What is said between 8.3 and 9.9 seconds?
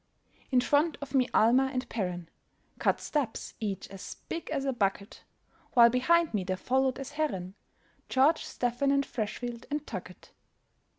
Stephen, and Freshfield, and